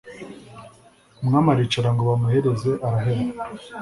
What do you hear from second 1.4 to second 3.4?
aricara ngo bamuhereze araheba.